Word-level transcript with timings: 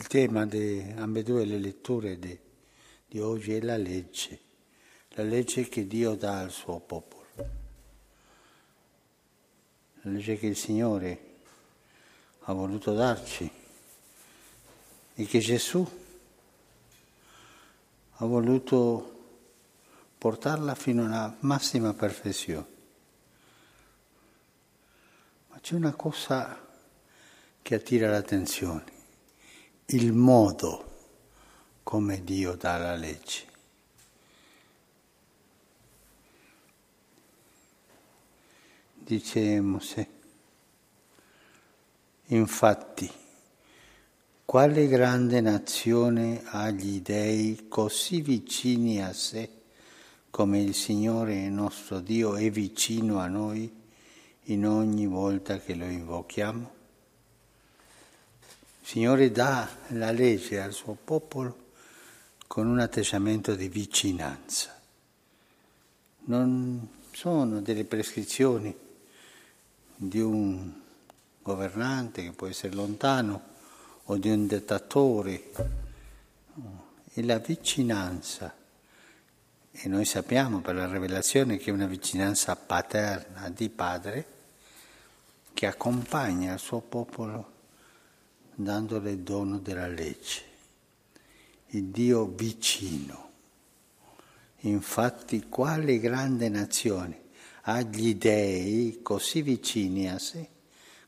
Il 0.00 0.06
tema 0.06 0.46
di 0.46 0.94
ambedue 0.96 1.44
le 1.44 1.58
letture 1.58 2.18
di, 2.18 2.38
di 3.06 3.20
oggi 3.20 3.52
è 3.52 3.60
la 3.60 3.76
legge, 3.76 4.40
la 5.10 5.22
legge 5.22 5.68
che 5.68 5.86
Dio 5.86 6.14
dà 6.14 6.40
al 6.40 6.50
suo 6.50 6.80
popolo, 6.80 7.26
la 7.36 10.10
legge 10.10 10.38
che 10.38 10.46
il 10.46 10.56
Signore 10.56 11.34
ha 12.44 12.52
voluto 12.54 12.94
darci 12.94 13.50
e 15.16 15.24
che 15.26 15.38
Gesù 15.38 15.86
ha 18.12 18.24
voluto 18.24 19.26
portarla 20.16 20.74
fino 20.76 21.04
alla 21.04 21.36
massima 21.40 21.92
perfezione. 21.92 22.66
Ma 25.48 25.60
c'è 25.60 25.74
una 25.74 25.92
cosa 25.92 26.58
che 27.60 27.74
attira 27.74 28.10
l'attenzione 28.10 28.99
il 29.92 30.12
modo 30.12 30.88
come 31.82 32.22
Dio 32.22 32.54
dà 32.54 32.76
la 32.76 32.94
legge. 32.94 33.48
Dice 38.94 39.60
Mosè, 39.60 40.06
infatti, 42.26 43.10
quale 44.44 44.86
grande 44.86 45.40
nazione 45.40 46.42
ha 46.44 46.70
gli 46.70 47.00
dei 47.00 47.66
così 47.66 48.20
vicini 48.20 49.02
a 49.02 49.12
sé 49.12 49.48
come 50.30 50.60
il 50.60 50.74
Signore 50.74 51.48
nostro 51.48 51.98
Dio 51.98 52.36
è 52.36 52.48
vicino 52.48 53.18
a 53.18 53.26
noi 53.26 53.68
in 54.44 54.66
ogni 54.66 55.06
volta 55.06 55.58
che 55.58 55.74
lo 55.74 55.86
invochiamo? 55.86 56.79
Signore 58.82 59.30
dà 59.30 59.68
la 59.88 60.10
legge 60.10 60.60
al 60.60 60.72
suo 60.72 60.96
popolo 61.02 61.68
con 62.46 62.66
un 62.66 62.80
atteggiamento 62.80 63.54
di 63.54 63.68
vicinanza. 63.68 64.76
Non 66.24 66.88
sono 67.12 67.60
delle 67.60 67.84
prescrizioni 67.84 68.76
di 69.94 70.20
un 70.20 70.72
governante 71.42 72.22
che 72.22 72.32
può 72.32 72.46
essere 72.48 72.74
lontano 72.74 73.42
o 74.04 74.16
di 74.16 74.30
un 74.30 74.46
dettatore, 74.46 75.50
è 77.12 77.22
la 77.22 77.38
vicinanza. 77.38 78.54
E 79.70 79.88
noi 79.88 80.04
sappiamo 80.04 80.60
per 80.60 80.74
la 80.74 80.90
rivelazione 80.90 81.58
che 81.58 81.70
è 81.70 81.72
una 81.72 81.86
vicinanza 81.86 82.56
paterna 82.56 83.48
di 83.50 83.68
padre 83.68 84.26
che 85.54 85.66
accompagna 85.66 86.54
il 86.54 86.58
suo 86.58 86.80
popolo 86.80 87.58
dandole 88.62 89.12
il 89.12 89.18
dono 89.20 89.58
della 89.58 89.86
legge, 89.86 90.42
il 91.68 91.84
Dio 91.84 92.26
vicino. 92.26 93.28
Infatti 94.60 95.46
quale 95.48 95.98
grande 95.98 96.48
nazione 96.48 97.28
ha 97.62 97.80
gli 97.82 98.14
dei 98.14 99.00
così 99.02 99.42
vicini 99.42 100.08
a 100.08 100.18
sé, 100.18 100.48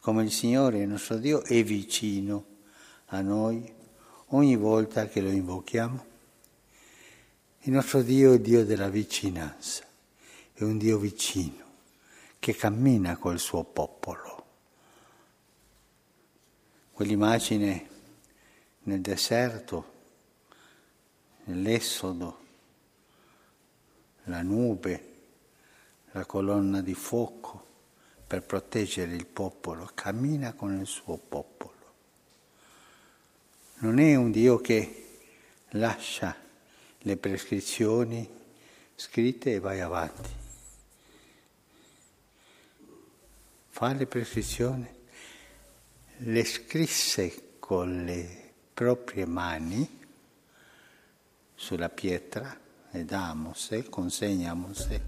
come 0.00 0.22
il 0.24 0.30
Signore 0.30 0.80
il 0.80 0.88
nostro 0.88 1.16
Dio 1.16 1.42
è 1.42 1.62
vicino 1.62 2.44
a 3.06 3.20
noi 3.20 3.72
ogni 4.28 4.56
volta 4.56 5.06
che 5.06 5.20
lo 5.20 5.30
invochiamo? 5.30 6.04
Il 7.62 7.72
nostro 7.72 8.02
Dio 8.02 8.32
è 8.32 8.34
il 8.34 8.40
Dio 8.40 8.64
della 8.64 8.88
vicinanza, 8.88 9.84
è 10.52 10.62
un 10.62 10.78
Dio 10.78 10.98
vicino 10.98 11.64
che 12.38 12.54
cammina 12.54 13.16
col 13.16 13.38
suo 13.38 13.64
popolo 13.64 14.37
quell'immagine 16.98 17.88
nel 18.80 19.00
deserto, 19.00 19.92
nell'esodo, 21.44 22.38
la 24.24 24.42
nube, 24.42 25.04
la 26.10 26.26
colonna 26.26 26.80
di 26.80 26.94
fuoco 26.94 27.66
per 28.26 28.42
proteggere 28.42 29.14
il 29.14 29.26
popolo, 29.26 29.88
cammina 29.94 30.54
con 30.54 30.76
il 30.76 30.88
suo 30.88 31.16
popolo. 31.18 31.92
Non 33.74 34.00
è 34.00 34.16
un 34.16 34.32
Dio 34.32 34.60
che 34.60 35.20
lascia 35.68 36.34
le 36.98 37.16
prescrizioni 37.16 38.28
scritte 38.96 39.54
e 39.54 39.60
vai 39.60 39.78
avanti. 39.78 40.30
Fa 43.68 43.92
le 43.92 44.06
prescrizioni 44.06 44.96
le 46.22 46.44
scrisse 46.44 47.56
con 47.60 48.04
le 48.04 48.52
proprie 48.74 49.24
mani 49.24 50.06
sulla 51.54 51.88
pietra 51.88 52.58
e 52.90 53.04
dà 53.04 53.28
a 53.28 53.34
Mosè, 53.34 53.88
consegna 53.88 54.50
a 54.50 54.54
Mosè, 54.54 55.00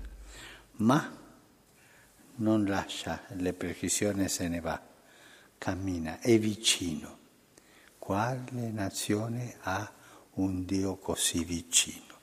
ma 0.77 1.19
non 2.37 2.65
lascia 2.65 3.23
le 3.31 3.53
precisioni 3.53 4.29
se 4.29 4.49
ne 4.49 4.61
va, 4.61 4.81
cammina, 5.59 6.21
è 6.21 6.39
vicino. 6.39 7.19
Quale 7.99 8.71
nazione 8.71 9.57
ha 9.63 9.93
un 10.35 10.65
Dio 10.65 10.97
così 10.97 11.45
vicino? 11.45 12.19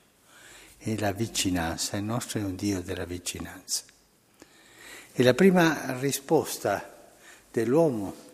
E 0.78 0.98
la 0.98 1.12
vicinanza, 1.12 1.96
il 1.96 2.04
nostro 2.04 2.40
è 2.40 2.44
un 2.44 2.54
Dio 2.54 2.80
della 2.80 3.04
vicinanza. 3.04 3.84
E 5.12 5.22
la 5.22 5.34
prima 5.34 5.98
risposta 5.98 7.12
dell'uomo 7.50 8.27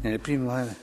nelle 0.00 0.18
prime 0.18 0.76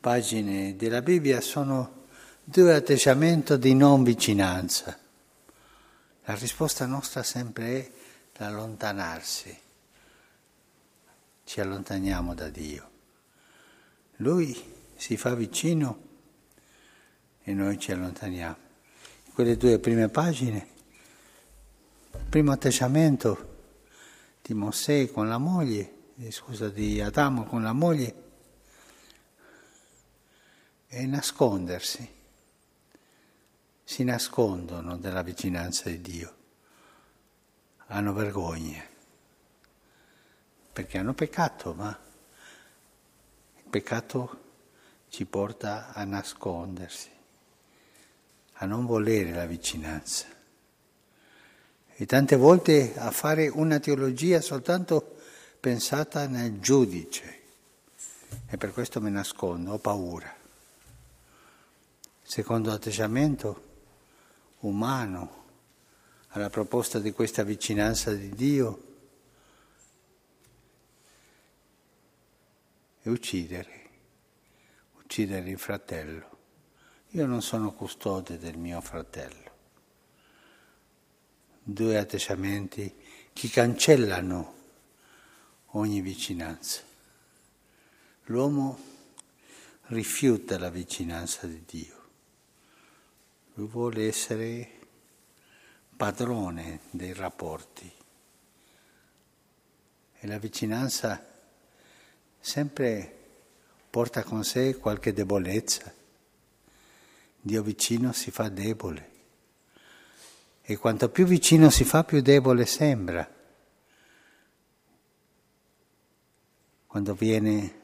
pagine 0.00 0.76
della 0.76 1.02
Bibbia 1.02 1.40
sono 1.40 2.06
due 2.44 2.74
atteggiamenti 2.74 3.58
di 3.58 3.74
non 3.74 4.02
vicinanza. 4.02 4.98
La 6.24 6.34
risposta 6.34 6.86
nostra 6.86 7.22
sempre 7.22 7.78
è 7.78 7.90
l'allontanarsi. 8.38 9.58
Ci 11.44 11.60
allontaniamo 11.60 12.34
da 12.34 12.48
Dio. 12.48 12.90
Lui 14.16 14.60
si 14.96 15.16
fa 15.16 15.34
vicino 15.34 16.10
e 17.42 17.52
noi 17.52 17.78
ci 17.78 17.92
allontaniamo. 17.92 18.56
In 19.24 19.32
quelle 19.32 19.56
due 19.56 19.78
prime 19.78 20.08
pagine, 20.08 20.68
il 22.12 22.26
primo 22.28 22.52
atteggiamento 22.52 23.50
di 24.42 24.54
Mosè 24.54 25.10
con 25.10 25.28
la 25.28 25.38
moglie 25.38 25.80
eh, 25.80 25.91
scusa, 26.30 26.68
di 26.68 27.00
Adamo 27.00 27.44
con 27.44 27.62
la 27.62 27.72
moglie 27.72 28.14
è 30.86 31.04
nascondersi. 31.06 32.20
Si 33.82 34.04
nascondono 34.04 34.96
dalla 34.98 35.22
vicinanza 35.22 35.88
di 35.88 36.00
Dio, 36.00 36.36
hanno 37.86 38.12
vergogna, 38.12 38.82
perché 40.72 40.98
hanno 40.98 41.14
peccato, 41.14 41.74
ma 41.74 41.98
il 43.56 43.68
peccato 43.68 44.40
ci 45.08 45.24
porta 45.24 45.92
a 45.92 46.04
nascondersi, 46.04 47.10
a 48.52 48.66
non 48.66 48.86
volere 48.86 49.32
la 49.32 49.46
vicinanza. 49.46 50.26
E 51.94 52.06
tante 52.06 52.36
volte 52.36 52.94
a 52.96 53.10
fare 53.10 53.48
una 53.48 53.78
teologia 53.78 54.40
soltanto 54.40 55.20
pensata 55.62 56.26
nel 56.26 56.58
giudice 56.58 57.40
e 58.48 58.56
per 58.56 58.72
questo 58.72 59.00
mi 59.00 59.12
nascondo, 59.12 59.74
ho 59.74 59.78
paura. 59.78 60.34
Secondo 62.20 62.72
atteggiamento 62.72 63.68
umano 64.62 65.44
alla 66.30 66.50
proposta 66.50 66.98
di 66.98 67.12
questa 67.12 67.44
vicinanza 67.44 68.12
di 68.12 68.30
Dio 68.30 68.82
è 73.00 73.08
uccidere, 73.08 73.90
uccidere 74.98 75.48
il 75.48 75.60
fratello. 75.60 76.38
Io 77.10 77.24
non 77.24 77.40
sono 77.40 77.70
custode 77.72 78.36
del 78.36 78.58
mio 78.58 78.80
fratello. 78.80 79.50
Due 81.62 81.98
atteggiamenti 81.98 82.92
che 83.32 83.48
cancellano 83.48 84.61
ogni 85.72 86.00
vicinanza. 86.00 86.82
L'uomo 88.24 88.78
rifiuta 89.86 90.58
la 90.58 90.70
vicinanza 90.70 91.46
di 91.46 91.62
Dio, 91.66 92.02
lui 93.54 93.66
vuole 93.66 94.06
essere 94.06 94.70
padrone 95.96 96.80
dei 96.90 97.12
rapporti 97.12 97.90
e 100.18 100.26
la 100.26 100.38
vicinanza 100.38 101.24
sempre 102.40 103.18
porta 103.90 104.22
con 104.22 104.44
sé 104.44 104.76
qualche 104.76 105.12
debolezza. 105.12 105.92
Dio 107.40 107.62
vicino 107.62 108.12
si 108.12 108.30
fa 108.30 108.48
debole 108.48 109.10
e 110.62 110.76
quanto 110.76 111.08
più 111.08 111.26
vicino 111.26 111.70
si 111.70 111.84
fa 111.84 112.04
più 112.04 112.22
debole 112.22 112.66
sembra. 112.66 113.41
Quando 116.92 117.14
viene 117.14 117.80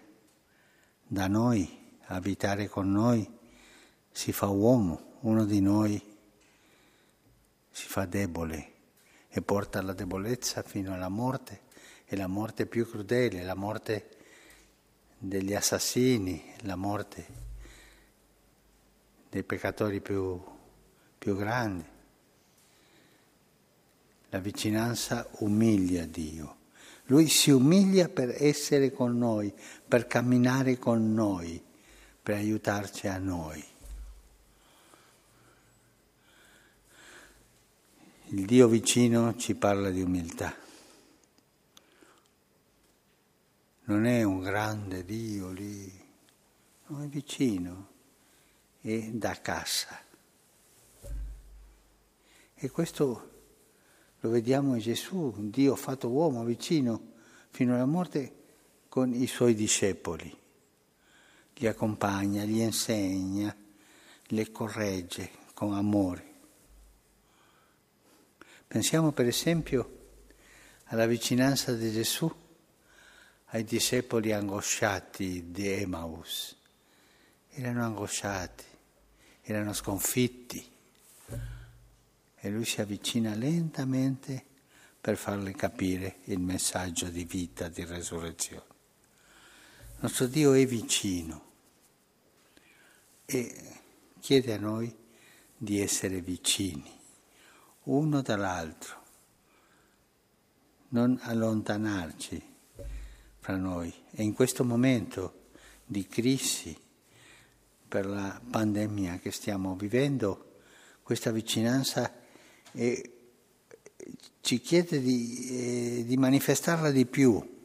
da 1.02 1.28
noi 1.28 1.96
abitare 2.08 2.68
con 2.68 2.92
noi, 2.92 3.26
si 4.10 4.32
fa 4.32 4.48
uomo, 4.48 5.16
uno 5.20 5.46
di 5.46 5.62
noi 5.62 5.98
si 7.70 7.86
fa 7.86 8.04
debole 8.04 8.72
e 9.30 9.40
porta 9.40 9.80
la 9.80 9.94
debolezza 9.94 10.60
fino 10.60 10.92
alla 10.92 11.08
morte, 11.08 11.62
e 12.04 12.16
la 12.16 12.26
morte 12.26 12.66
più 12.66 12.86
crudele, 12.86 13.44
la 13.44 13.54
morte 13.54 14.10
degli 15.16 15.54
assassini, 15.54 16.52
la 16.64 16.76
morte 16.76 17.26
dei 19.30 19.42
peccatori 19.42 20.02
più, 20.02 20.38
più 21.16 21.34
grandi. 21.34 21.86
La 24.28 24.38
vicinanza 24.38 25.26
umilia 25.38 26.06
Dio. 26.06 26.57
Lui 27.10 27.28
si 27.28 27.50
umilia 27.50 28.08
per 28.08 28.34
essere 28.38 28.92
con 28.92 29.16
noi, 29.16 29.52
per 29.86 30.06
camminare 30.06 30.78
con 30.78 31.14
noi, 31.14 31.62
per 32.22 32.36
aiutarci 32.36 33.08
a 33.08 33.16
noi. 33.16 33.64
Il 38.26 38.44
Dio 38.44 38.68
vicino 38.68 39.34
ci 39.36 39.54
parla 39.54 39.88
di 39.88 40.02
umiltà. 40.02 40.54
Non 43.84 44.04
è 44.04 44.22
un 44.22 44.40
grande 44.40 45.02
Dio 45.02 45.50
lì, 45.50 45.90
no, 46.88 47.02
è 47.02 47.06
vicino, 47.06 47.88
è 48.82 48.98
da 49.12 49.40
casa. 49.40 49.98
E 52.54 52.70
questo 52.70 53.37
lo 54.20 54.30
vediamo 54.30 54.74
in 54.74 54.80
Gesù, 54.80 55.32
Dio 55.36 55.76
fatto 55.76 56.08
uomo 56.08 56.42
vicino 56.44 57.12
fino 57.50 57.74
alla 57.74 57.86
morte 57.86 58.34
con 58.88 59.14
i 59.14 59.26
suoi 59.26 59.54
discepoli. 59.54 60.36
Li 61.54 61.66
accompagna, 61.66 62.44
li 62.44 62.60
insegna, 62.60 63.54
li 64.26 64.50
corregge 64.50 65.30
con 65.54 65.74
amore. 65.74 66.26
Pensiamo 68.66 69.12
per 69.12 69.26
esempio 69.26 69.96
alla 70.86 71.06
vicinanza 71.06 71.72
di 71.72 71.90
Gesù 71.90 72.30
ai 73.46 73.64
discepoli 73.64 74.32
angosciati 74.32 75.50
di 75.50 75.68
Emmaus. 75.68 76.56
Erano 77.50 77.84
angosciati, 77.84 78.64
erano 79.42 79.72
sconfitti 79.72 80.76
e 82.40 82.50
lui 82.50 82.64
si 82.64 82.80
avvicina 82.80 83.34
lentamente 83.34 84.44
per 85.00 85.16
farle 85.16 85.52
capire 85.54 86.18
il 86.24 86.40
messaggio 86.40 87.06
di 87.06 87.24
vita, 87.24 87.68
di 87.68 87.84
resurrezione. 87.84 88.76
Il 89.92 89.98
nostro 90.00 90.26
Dio 90.26 90.52
è 90.52 90.66
vicino 90.66 91.46
e 93.24 93.80
chiede 94.20 94.54
a 94.54 94.58
noi 94.58 94.94
di 95.56 95.80
essere 95.80 96.20
vicini 96.20 96.96
uno 97.84 98.20
dall'altro, 98.22 99.02
non 100.88 101.18
allontanarci 101.22 102.56
fra 103.38 103.56
noi. 103.56 103.92
E 104.10 104.22
in 104.22 104.34
questo 104.34 104.64
momento 104.64 105.46
di 105.84 106.06
crisi 106.06 106.76
per 107.88 108.04
la 108.04 108.40
pandemia 108.50 109.18
che 109.18 109.30
stiamo 109.30 109.74
vivendo, 109.74 110.60
questa 111.02 111.30
vicinanza 111.30 112.17
è, 112.72 113.00
ci 114.40 114.60
chiede 114.60 115.00
di, 115.00 115.48
eh, 115.50 116.04
di 116.04 116.16
manifestarla 116.16 116.90
di 116.90 117.06
più, 117.06 117.56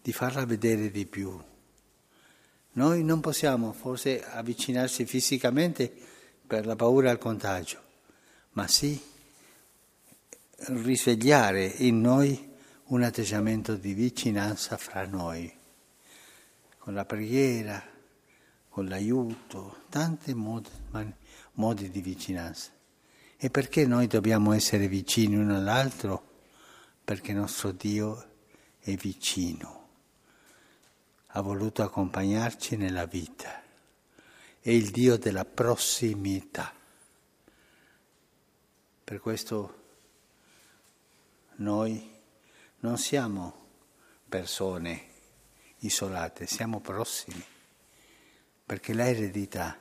di 0.00 0.12
farla 0.12 0.44
vedere 0.44 0.90
di 0.90 1.06
più. 1.06 1.36
Noi 2.72 3.02
non 3.02 3.20
possiamo 3.20 3.72
forse 3.72 4.24
avvicinarsi 4.24 5.04
fisicamente 5.04 5.92
per 6.46 6.64
la 6.64 6.76
paura 6.76 7.10
al 7.10 7.18
contagio, 7.18 7.82
ma 8.52 8.68
sì 8.68 9.00
risvegliare 10.56 11.66
in 11.66 12.00
noi 12.00 12.46
un 12.86 13.02
atteggiamento 13.02 13.74
di 13.74 13.92
vicinanza 13.92 14.76
fra 14.76 15.06
noi, 15.06 15.52
con 16.78 16.94
la 16.94 17.04
preghiera, 17.04 17.82
con 18.68 18.86
l'aiuto, 18.86 19.84
tanti 19.88 20.32
modi, 20.34 20.70
modi 21.54 21.90
di 21.90 22.00
vicinanza. 22.00 22.70
E 23.40 23.50
perché 23.50 23.86
noi 23.86 24.08
dobbiamo 24.08 24.52
essere 24.52 24.88
vicini 24.88 25.36
uno 25.36 25.54
all'altro? 25.54 26.40
Perché 27.04 27.32
nostro 27.32 27.70
Dio 27.70 28.30
è 28.80 28.92
vicino, 28.96 29.88
ha 31.28 31.40
voluto 31.40 31.84
accompagnarci 31.84 32.76
nella 32.76 33.06
vita, 33.06 33.62
è 34.60 34.70
il 34.70 34.90
Dio 34.90 35.16
della 35.16 35.44
prossimità. 35.44 36.74
Per 39.04 39.20
questo 39.20 39.82
noi 41.58 42.10
non 42.80 42.98
siamo 42.98 43.66
persone 44.28 45.06
isolate, 45.78 46.46
siamo 46.48 46.80
prossimi, 46.80 47.44
perché 48.66 48.92
l'eredità 48.92 49.78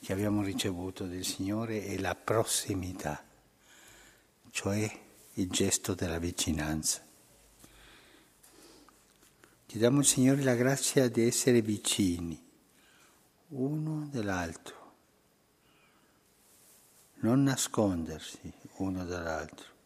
che 0.00 0.12
abbiamo 0.12 0.42
ricevuto 0.42 1.06
del 1.06 1.24
Signore 1.24 1.84
è 1.84 1.98
la 1.98 2.14
prossimità, 2.14 3.24
cioè 4.50 5.00
il 5.34 5.48
gesto 5.50 5.94
della 5.94 6.18
vicinanza. 6.18 7.04
Chiediamo 9.66 9.98
al 9.98 10.04
Signore 10.04 10.42
la 10.42 10.54
grazia 10.54 11.08
di 11.08 11.26
essere 11.26 11.60
vicini 11.62 12.46
uno 13.48 14.08
dell'altro, 14.10 14.92
non 17.20 17.42
nascondersi 17.42 18.52
uno 18.76 19.04
dall'altro 19.04 19.76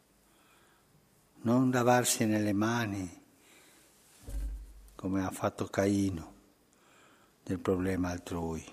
non 1.43 1.71
lavarsi 1.71 2.25
nelle 2.25 2.53
mani 2.53 3.21
come 4.95 5.25
ha 5.25 5.31
fatto 5.31 5.67
Caino 5.67 6.31
del 7.43 7.59
problema 7.59 8.11
altrui. 8.11 8.65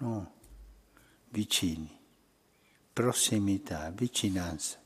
No, 0.00 0.32
vicini, 1.28 1.90
prossimità, 2.92 3.90
vicinanza. 3.90 4.78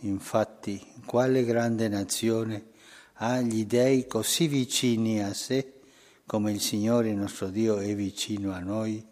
Infatti, 0.00 0.82
quale 1.04 1.44
grande 1.44 1.88
nazione 1.88 2.70
ha 3.14 3.40
gli 3.40 3.66
dei 3.66 4.06
così 4.06 4.48
vicini 4.48 5.22
a 5.22 5.34
sé 5.34 5.80
come 6.24 6.52
il 6.52 6.60
Signore 6.62 7.12
nostro 7.12 7.50
Dio 7.50 7.76
è 7.76 7.94
vicino 7.94 8.52
a 8.52 8.60
noi 8.60 9.06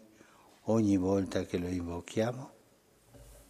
ogni 0.63 0.97
volta 0.97 1.43
che 1.43 1.59
lo 1.59 1.67
invochiamo? 1.67 2.60